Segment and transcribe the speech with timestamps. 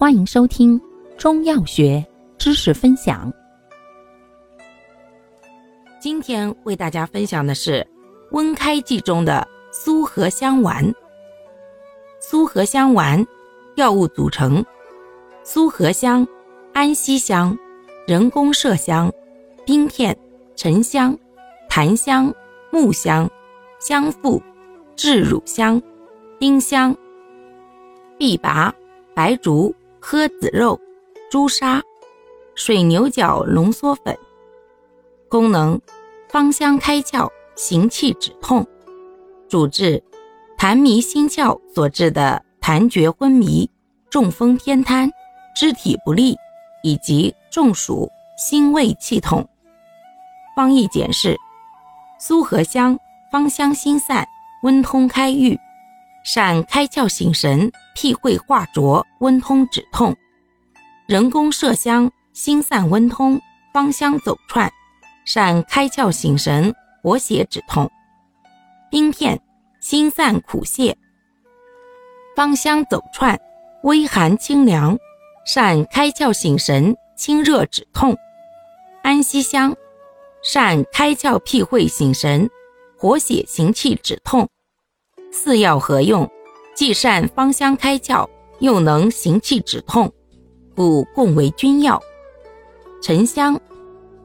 [0.00, 0.80] 欢迎收听
[1.16, 2.06] 中药学
[2.38, 3.32] 知识分享。
[6.00, 7.84] 今天为大家分享的是
[8.30, 10.94] 温开剂中的苏合香丸。
[12.20, 13.26] 苏合香丸
[13.74, 14.64] 药物组成：
[15.42, 16.24] 苏合香、
[16.72, 17.58] 安息香、
[18.06, 19.12] 人工麝香、
[19.66, 20.16] 冰片、
[20.54, 21.18] 沉香、
[21.68, 22.32] 檀香、
[22.70, 23.28] 木香、
[23.80, 24.40] 香附、
[24.94, 25.82] 炙乳香、
[26.38, 26.96] 丁香、
[28.16, 28.72] 碧拔、
[29.12, 29.74] 白术。
[30.00, 30.80] 诃子肉、
[31.30, 31.82] 朱砂、
[32.54, 34.16] 水牛角浓缩粉。
[35.28, 35.80] 功能：
[36.28, 38.66] 芳香开窍，行气止痛。
[39.48, 40.02] 主治：
[40.56, 43.68] 痰迷心窍所致的痰厥昏迷、
[44.08, 45.10] 中风偏瘫、
[45.54, 46.36] 肢体不利
[46.82, 48.08] 以及中暑、
[48.38, 49.46] 心胃气痛。
[50.56, 51.36] 方义简释：
[52.18, 52.98] 苏合香
[53.30, 54.26] 芳香心散，
[54.62, 55.58] 温通开郁。
[56.30, 60.12] 善开窍醒神，辟秽化浊，温通止痛；
[61.06, 63.40] 人工麝香心散温通，
[63.72, 64.70] 芳香走窜，
[65.24, 67.88] 善开窍醒神，活血止痛；
[68.90, 69.40] 冰片
[69.80, 70.94] 心散苦泻，
[72.36, 73.40] 芳香走窜，
[73.84, 74.98] 微寒清凉，
[75.46, 78.14] 善开窍醒神，清热止痛；
[79.02, 79.74] 安息香
[80.42, 82.50] 善开窍辟秽醒神，
[82.98, 84.46] 活血行气止痛。
[85.30, 86.28] 四药合用，
[86.74, 88.28] 既善芳香开窍，
[88.60, 90.12] 又能行气止痛，
[90.74, 92.00] 故共为君药。
[93.02, 93.60] 沉香，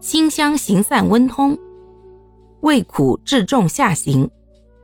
[0.00, 1.58] 辛香行散温通，
[2.60, 4.30] 味苦治重下行，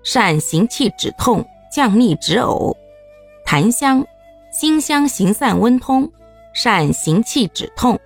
[0.03, 1.45] 善行气止痛、
[1.75, 2.75] 降逆止呕。
[3.45, 4.05] 檀香，
[4.53, 6.11] 辛香行散温通，
[6.55, 7.99] 善行气止痛。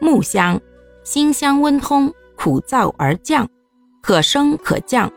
[0.00, 0.60] 木香，
[1.04, 3.48] 辛香温通，苦燥而降，
[4.02, 5.10] 可升可降。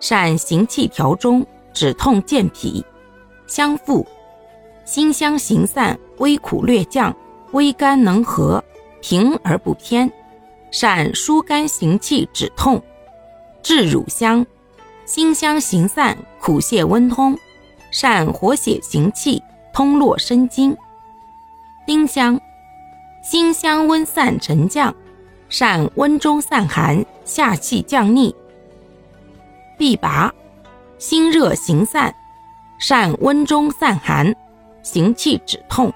[0.00, 2.84] 善行气调中，止痛健脾。
[3.46, 4.06] 香附，
[4.84, 7.14] 辛香行散，微苦略降，
[7.52, 8.62] 微甘能和，
[9.02, 10.10] 平而不偏，
[10.70, 12.82] 善疏肝行气止痛。
[13.62, 14.46] 治乳香，
[15.04, 17.36] 辛香行散，苦泻温通，
[17.90, 20.74] 善活血行气，通络生津。
[21.86, 22.40] 丁香，
[23.22, 24.94] 辛香温散沉降，
[25.48, 28.34] 善温中散寒，下气降逆。
[29.80, 30.30] 必拔，
[30.98, 32.14] 心热行散，
[32.78, 34.36] 善温中散寒，
[34.82, 35.90] 行气止痛。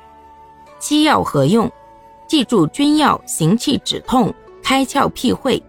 [0.78, 1.70] 七药合用，
[2.26, 5.62] 记住君药行气止痛，开窍辟秽，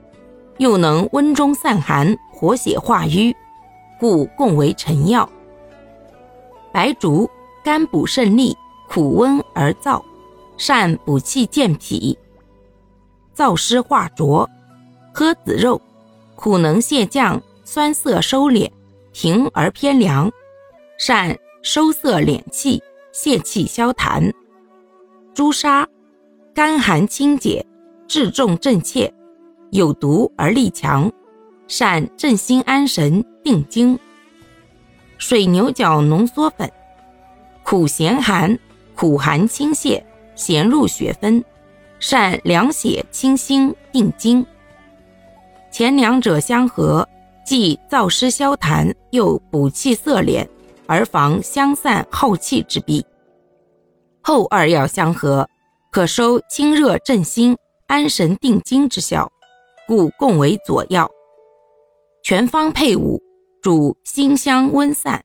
[0.59, 3.35] 又能温中散寒，活血化瘀，
[3.99, 5.29] 故共为臣药。
[6.71, 7.29] 白术，
[7.65, 10.01] 甘补肾利，苦温而燥，
[10.55, 12.17] 善补气健脾，
[13.35, 14.49] 燥湿化浊。
[15.13, 15.81] 诃子肉，
[16.37, 17.41] 苦能泻降。
[17.67, 18.69] 酸涩收敛，
[19.11, 20.31] 平而偏凉，
[20.99, 22.81] 善收涩敛气，
[23.11, 24.31] 泄气消痰。
[25.33, 25.85] 朱砂，
[26.53, 27.65] 甘寒清解，
[28.07, 29.11] 治重镇怯，
[29.71, 31.11] 有毒而力强，
[31.67, 33.97] 善镇心安神，定惊。
[35.17, 36.71] 水牛角浓缩粉，
[37.63, 38.55] 苦咸寒，
[38.93, 39.99] 苦寒清泻，
[40.35, 41.43] 咸入血分，
[41.99, 44.45] 善凉血清心，定惊。
[45.71, 47.09] 前两者相合。
[47.45, 50.47] 既燥湿消痰，又补气涩敛，
[50.87, 53.05] 而防香散耗气之弊。
[54.21, 55.47] 后二药相合，
[55.91, 59.31] 可收清热镇心、安神定惊之效，
[59.87, 61.09] 故共为佐药。
[62.23, 63.21] 全方配伍，
[63.61, 65.23] 主辛香温散，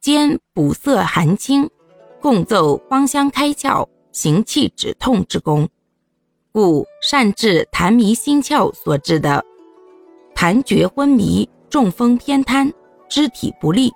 [0.00, 1.70] 兼补涩寒清，
[2.20, 5.68] 共奏芳香开窍、行气止痛之功，
[6.50, 9.44] 故善治痰迷心窍所致的。
[10.36, 12.70] 痰厥昏迷、中风偏瘫、
[13.08, 13.90] 肢体不利，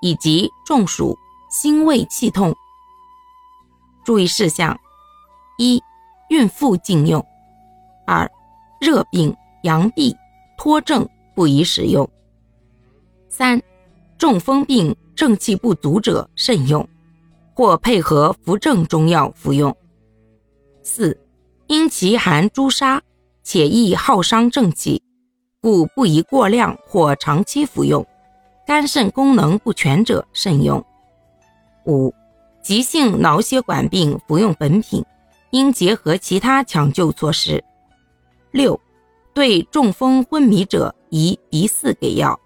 [0.00, 1.18] 以及中暑、
[1.50, 2.54] 心胃气痛。
[4.04, 4.78] 注意事项：
[5.58, 5.82] 一、
[6.30, 7.20] 孕妇禁用；
[8.06, 8.30] 二、
[8.80, 10.14] 热病、阳痹、
[10.56, 12.06] 脱症不宜使用；
[13.28, 13.60] 三、
[14.16, 16.88] 中风病正气不足者慎用，
[17.54, 19.72] 或配合扶正中药服用；
[20.84, 21.20] 四、
[21.66, 23.02] 因其含朱砂，
[23.42, 25.02] 且易耗伤正气。
[25.62, 28.04] 故不宜过量或长期服用，
[28.66, 30.84] 肝肾功能不全者慎用。
[31.86, 32.12] 五、
[32.60, 35.04] 急性脑血管病服用本品，
[35.50, 37.62] 应结合其他抢救措施。
[38.50, 38.78] 六、
[39.32, 42.38] 对中风昏迷者宜鼻饲给药。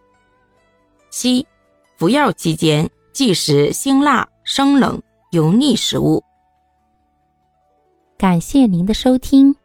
[1.08, 1.46] 七、
[1.96, 6.22] 服药期间忌食辛辣、生冷、油腻食物。
[8.18, 9.56] 感谢您的收听，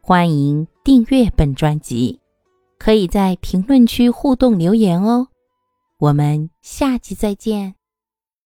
[0.00, 2.20] 欢迎订阅本专辑。
[2.78, 5.28] 可以在评论区互动留言哦，
[5.98, 7.75] 我们下期再见。